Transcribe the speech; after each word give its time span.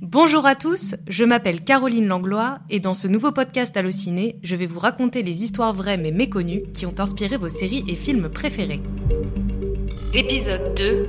Bonjour 0.00 0.46
à 0.46 0.54
tous, 0.54 0.94
je 1.08 1.24
m'appelle 1.24 1.62
Caroline 1.62 2.06
Langlois 2.06 2.60
et 2.70 2.80
dans 2.80 2.94
ce 2.94 3.08
nouveau 3.08 3.32
podcast 3.32 3.76
Allociné, 3.76 4.38
je 4.42 4.54
vais 4.56 4.66
vous 4.66 4.78
raconter 4.78 5.22
les 5.22 5.42
histoires 5.42 5.72
vraies 5.72 5.96
mais 5.96 6.12
méconnues 6.12 6.62
qui 6.72 6.86
ont 6.86 6.94
inspiré 6.98 7.36
vos 7.36 7.48
séries 7.48 7.84
et 7.88 7.96
films 7.96 8.28
préférés. 8.28 8.80
Épisode 10.14 10.74
2 10.76 11.08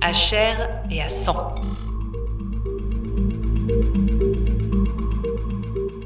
À 0.00 0.12
chair 0.12 0.68
et 0.90 1.00
à 1.00 1.08
sang. 1.08 1.54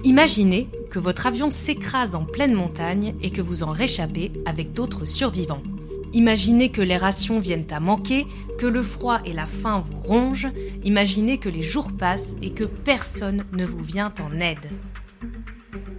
Imaginez 0.04 0.68
que 0.88 0.98
votre 0.98 1.26
avion 1.26 1.50
s'écrase 1.50 2.14
en 2.14 2.24
pleine 2.24 2.54
montagne 2.54 3.14
et 3.22 3.30
que 3.30 3.42
vous 3.42 3.62
en 3.62 3.70
réchappez 3.70 4.32
avec 4.46 4.72
d'autres 4.72 5.04
survivants. 5.04 5.62
Imaginez 6.12 6.70
que 6.70 6.82
les 6.82 6.96
rations 6.96 7.38
viennent 7.38 7.66
à 7.70 7.78
manquer, 7.78 8.26
que 8.58 8.66
le 8.66 8.82
froid 8.82 9.20
et 9.24 9.32
la 9.32 9.46
faim 9.46 9.80
vous 9.84 10.00
rongent, 10.00 10.50
imaginez 10.82 11.38
que 11.38 11.48
les 11.48 11.62
jours 11.62 11.92
passent 11.92 12.36
et 12.42 12.50
que 12.50 12.64
personne 12.64 13.44
ne 13.56 13.64
vous 13.64 13.82
vient 13.82 14.12
en 14.20 14.40
aide. 14.40 14.68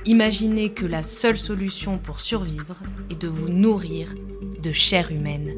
Imaginez 0.06 0.70
que 0.70 0.86
la 0.86 1.04
seule 1.04 1.38
solution 1.38 1.98
pour 1.98 2.20
survivre 2.20 2.78
est 3.10 3.22
de 3.22 3.28
vous 3.28 3.50
nourrir 3.50 4.14
de 4.62 4.72
chair 4.72 5.12
humaine. 5.12 5.58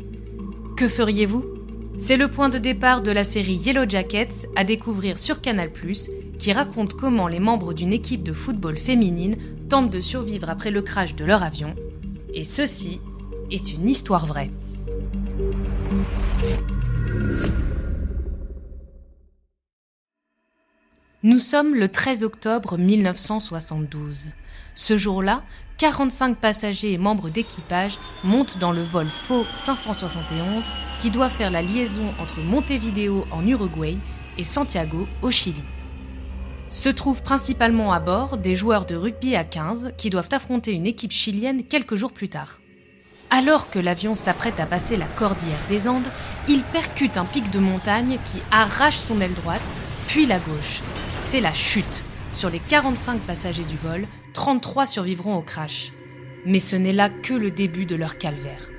Que 0.78 0.88
feriez-vous? 0.88 1.46
C'est 1.96 2.18
le 2.18 2.28
point 2.28 2.50
de 2.50 2.58
départ 2.58 3.02
de 3.02 3.12
la 3.12 3.24
série 3.24 3.56
Yellow 3.56 3.88
Jackets 3.88 4.48
à 4.56 4.64
découvrir 4.64 5.18
sur 5.18 5.42
Canal⁇ 5.42 5.70
qui 6.40 6.52
raconte 6.52 6.94
comment 6.94 7.28
les 7.28 7.40
membres 7.40 7.74
d'une 7.74 7.94
équipe 7.94 8.24
de 8.24 8.34
football 8.34 8.78
féminine 8.78 9.36
tentent 9.70 9.92
de 9.92 10.00
survivre 10.00 10.50
après 10.50 10.72
le 10.72 10.82
crash 10.82 11.16
de 11.16 11.24
leur 11.24 11.44
avion. 11.44 11.76
Et 12.34 12.44
ceci 12.44 13.00
est 13.54 13.72
une 13.72 13.88
histoire 13.88 14.26
vraie. 14.26 14.50
Nous 21.22 21.40
sommes 21.40 21.76
le 21.76 21.88
13 21.88 22.24
octobre 22.24 22.78
1972. 22.78 24.30
Ce 24.76 24.98
jour-là, 24.98 25.44
45 25.78 26.38
passagers 26.38 26.94
et 26.94 26.98
membres 26.98 27.30
d'équipage 27.30 28.00
montent 28.24 28.58
dans 28.58 28.72
le 28.72 28.82
vol 28.82 29.08
faux 29.08 29.46
571 29.54 30.72
qui 31.00 31.12
doit 31.12 31.30
faire 31.30 31.52
la 31.52 31.62
liaison 31.62 32.14
entre 32.20 32.40
Montevideo 32.40 33.26
en 33.32 33.46
Uruguay 33.48 33.98
et 34.38 34.44
Santiago 34.44 35.08
au 35.22 35.30
Chili. 35.30 35.62
Se 36.70 36.90
trouvent 36.90 37.22
principalement 37.22 37.94
à 37.94 38.00
bord 38.00 38.38
des 38.38 38.56
joueurs 38.56 38.88
de 38.88 38.96
rugby 38.96 39.36
à 39.36 39.44
15 39.44 39.94
qui 39.96 40.10
doivent 40.10 40.30
affronter 40.32 40.72
une 40.72 40.88
équipe 40.88 41.12
chilienne 41.12 41.64
quelques 41.64 41.96
jours 41.96 42.14
plus 42.14 42.30
tard. 42.30 42.63
Alors 43.36 43.72
que 43.72 43.80
l'avion 43.80 44.14
s'apprête 44.14 44.60
à 44.60 44.68
passer 44.68 44.96
la 44.96 45.08
cordillère 45.08 45.58
des 45.68 45.88
Andes, 45.88 46.08
il 46.48 46.62
percute 46.62 47.18
un 47.18 47.26
pic 47.26 47.50
de 47.50 47.58
montagne 47.58 48.20
qui 48.26 48.38
arrache 48.52 48.98
son 48.98 49.20
aile 49.22 49.34
droite, 49.34 49.64
puis 50.06 50.28
la 50.28 50.38
gauche. 50.38 50.84
C'est 51.20 51.42
la 51.42 51.52
chute. 51.52 52.04
Sur 52.32 52.52
les 52.52 52.60
45 52.60 53.20
passagers 53.22 53.64
du 53.64 53.76
vol, 53.76 54.06
33 54.34 54.86
survivront 54.86 55.36
au 55.36 55.42
crash. 55.42 55.94
Mais 56.46 56.60
ce 56.60 56.76
n'est 56.76 56.94
là 56.94 57.10
que 57.10 57.34
le 57.34 57.50
début 57.50 57.88
de 57.88 57.96
leur 57.96 58.20
calvaire. 58.20 58.70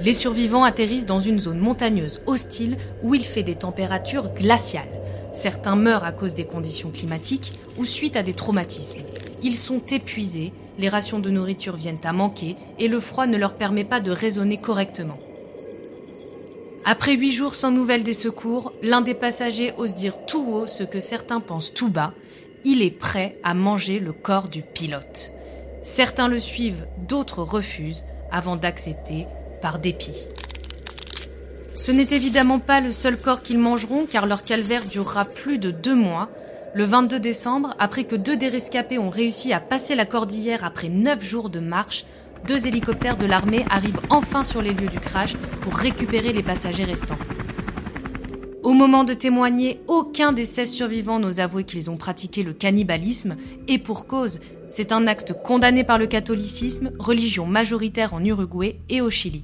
Les 0.00 0.14
survivants 0.14 0.64
atterrissent 0.64 1.06
dans 1.06 1.20
une 1.20 1.38
zone 1.38 1.60
montagneuse 1.60 2.22
hostile 2.26 2.78
où 3.04 3.14
il 3.14 3.24
fait 3.24 3.44
des 3.44 3.54
températures 3.54 4.34
glaciales. 4.34 4.99
Certains 5.32 5.76
meurent 5.76 6.04
à 6.04 6.12
cause 6.12 6.34
des 6.34 6.44
conditions 6.44 6.90
climatiques 6.90 7.52
ou 7.78 7.84
suite 7.84 8.16
à 8.16 8.22
des 8.22 8.32
traumatismes. 8.32 9.04
Ils 9.42 9.56
sont 9.56 9.80
épuisés, 9.90 10.52
les 10.78 10.88
rations 10.88 11.18
de 11.18 11.30
nourriture 11.30 11.76
viennent 11.76 11.98
à 12.04 12.12
manquer 12.12 12.56
et 12.78 12.88
le 12.88 13.00
froid 13.00 13.26
ne 13.26 13.36
leur 13.36 13.54
permet 13.54 13.84
pas 13.84 14.00
de 14.00 14.10
raisonner 14.10 14.58
correctement. 14.58 15.18
Après 16.84 17.14
huit 17.14 17.32
jours 17.32 17.54
sans 17.54 17.70
nouvelles 17.70 18.04
des 18.04 18.14
secours, 18.14 18.72
l'un 18.82 19.00
des 19.00 19.14
passagers 19.14 19.72
ose 19.76 19.94
dire 19.94 20.24
tout 20.26 20.44
haut 20.50 20.66
ce 20.66 20.82
que 20.82 20.98
certains 20.98 21.40
pensent 21.40 21.72
tout 21.72 21.90
bas. 21.90 22.12
Il 22.64 22.82
est 22.82 22.90
prêt 22.90 23.38
à 23.44 23.54
manger 23.54 23.98
le 23.98 24.12
corps 24.12 24.48
du 24.48 24.62
pilote. 24.62 25.32
Certains 25.82 26.28
le 26.28 26.38
suivent, 26.38 26.86
d'autres 27.08 27.42
refusent, 27.42 28.04
avant 28.32 28.56
d'accepter 28.56 29.26
par 29.60 29.78
dépit. 29.78 30.28
Ce 31.74 31.92
n'est 31.92 32.08
évidemment 32.10 32.58
pas 32.58 32.80
le 32.80 32.92
seul 32.92 33.16
corps 33.16 33.42
qu'ils 33.42 33.58
mangeront 33.58 34.06
car 34.10 34.26
leur 34.26 34.44
calvaire 34.44 34.84
durera 34.84 35.24
plus 35.24 35.58
de 35.58 35.70
deux 35.70 35.94
mois 35.94 36.28
le 36.72 36.84
22 36.84 37.18
décembre, 37.18 37.74
après 37.80 38.04
que 38.04 38.14
deux 38.14 38.36
des 38.36 38.48
rescapés 38.48 38.98
ont 38.98 39.10
réussi 39.10 39.52
à 39.52 39.58
passer 39.58 39.96
la 39.96 40.06
cordillère 40.06 40.64
après 40.64 40.88
neuf 40.88 41.20
jours 41.20 41.50
de 41.50 41.58
marche, 41.58 42.04
deux 42.46 42.68
hélicoptères 42.68 43.16
de 43.16 43.26
l'armée 43.26 43.64
arrivent 43.68 44.00
enfin 44.08 44.44
sur 44.44 44.62
les 44.62 44.72
lieux 44.72 44.88
du 44.88 45.00
crash 45.00 45.34
pour 45.62 45.74
récupérer 45.74 46.32
les 46.32 46.44
passagers 46.44 46.84
restants. 46.84 47.18
Au 48.62 48.72
moment 48.72 49.02
de 49.02 49.14
témoigner, 49.14 49.80
aucun 49.88 50.32
des 50.32 50.44
16 50.44 50.70
survivants 50.70 51.18
n'ose 51.18 51.40
avouer 51.40 51.64
qu'ils 51.64 51.90
ont 51.90 51.96
pratiqué 51.96 52.44
le 52.44 52.52
cannibalisme, 52.52 53.36
et 53.66 53.78
pour 53.78 54.06
cause, 54.06 54.38
c'est 54.68 54.92
un 54.92 55.08
acte 55.08 55.32
condamné 55.42 55.82
par 55.82 55.98
le 55.98 56.06
catholicisme, 56.06 56.92
religion 57.00 57.46
majoritaire 57.46 58.14
en 58.14 58.24
Uruguay 58.24 58.78
et 58.88 59.00
au 59.00 59.10
Chili. 59.10 59.42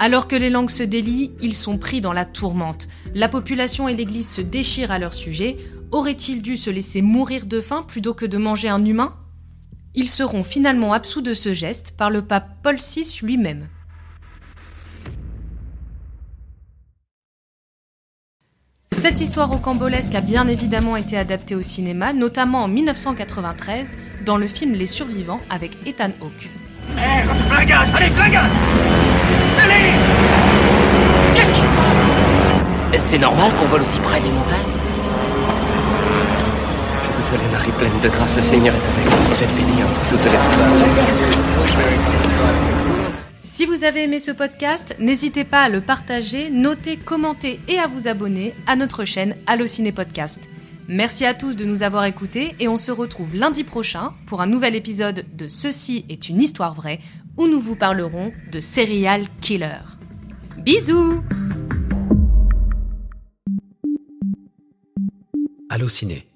Alors 0.00 0.28
que 0.28 0.36
les 0.36 0.48
langues 0.48 0.70
se 0.70 0.84
délient, 0.84 1.32
ils 1.42 1.54
sont 1.54 1.76
pris 1.76 2.00
dans 2.00 2.12
la 2.12 2.24
tourmente. 2.24 2.86
La 3.14 3.28
population 3.28 3.88
et 3.88 3.94
l'Église 3.94 4.30
se 4.30 4.40
déchirent 4.40 4.92
à 4.92 5.00
leur 5.00 5.12
sujet. 5.12 5.56
Auraient-ils 5.90 6.40
dû 6.40 6.56
se 6.56 6.70
laisser 6.70 7.02
mourir 7.02 7.46
de 7.46 7.60
faim 7.60 7.84
plutôt 7.86 8.14
que 8.14 8.24
de 8.24 8.38
manger 8.38 8.68
un 8.68 8.84
humain? 8.84 9.16
Ils 9.96 10.08
seront 10.08 10.44
finalement 10.44 10.92
absous 10.92 11.20
de 11.20 11.34
ce 11.34 11.52
geste 11.52 11.96
par 11.96 12.10
le 12.10 12.22
pape 12.22 12.48
Paul 12.62 12.76
VI 12.76 13.18
lui-même. 13.22 13.66
Cette 18.86 19.20
histoire 19.20 19.48
rocambolesque 19.48 20.14
a 20.14 20.20
bien 20.20 20.46
évidemment 20.46 20.96
été 20.96 21.16
adaptée 21.16 21.54
au 21.54 21.62
cinéma, 21.62 22.12
notamment 22.12 22.64
en 22.64 22.68
1993 22.68 23.96
dans 24.24 24.36
le 24.36 24.46
film 24.46 24.74
Les 24.74 24.86
Survivants 24.86 25.40
avec 25.50 25.72
Ethan 25.86 26.10
Hawke. 26.20 26.48
Allez 26.96 28.08
C'est 32.98 33.18
normal 33.18 33.52
qu'on 33.54 33.66
vole 33.66 33.80
aussi 33.80 33.98
près 34.00 34.20
des 34.20 34.28
montagnes 34.28 34.58
Vous 37.16 37.34
allez, 37.34 37.50
Marie 37.52 37.70
pleine 37.72 38.00
de 38.02 38.08
grâce, 38.08 38.34
le 38.36 38.42
Seigneur 38.42 38.74
est 38.74 38.78
avec 38.78 39.06
vous. 39.06 39.22
Vous 39.28 39.42
êtes 39.42 39.54
bénie 39.54 39.82
entre 39.84 40.08
toutes 40.10 40.24
les 40.24 40.30
femmes. 40.30 40.74
Si 43.40 43.66
vous 43.66 43.84
avez 43.84 44.02
aimé 44.02 44.18
ce 44.18 44.32
podcast, 44.32 44.96
n'hésitez 44.98 45.44
pas 45.44 45.62
à 45.62 45.68
le 45.68 45.80
partager, 45.80 46.50
noter, 46.50 46.96
commenter 46.96 47.60
et 47.68 47.78
à 47.78 47.86
vous 47.86 48.08
abonner 48.08 48.52
à 48.66 48.74
notre 48.76 49.04
chaîne 49.04 49.36
Allociné 49.46 49.92
Podcast. 49.92 50.50
Merci 50.88 51.24
à 51.24 51.34
tous 51.34 51.54
de 51.54 51.64
nous 51.64 51.82
avoir 51.82 52.04
écoutés 52.04 52.56
et 52.58 52.66
on 52.66 52.76
se 52.76 52.90
retrouve 52.90 53.34
lundi 53.34 53.62
prochain 53.62 54.12
pour 54.26 54.40
un 54.42 54.46
nouvel 54.46 54.74
épisode 54.74 55.24
de 55.34 55.46
Ceci 55.46 56.04
est 56.08 56.28
une 56.28 56.40
histoire 56.40 56.74
vraie 56.74 56.98
où 57.36 57.46
nous 57.46 57.60
vous 57.60 57.76
parlerons 57.76 58.32
de 58.50 58.58
serial 58.60 59.22
killer. 59.40 59.78
Bisous 60.58 61.22
Allociné, 65.88 66.27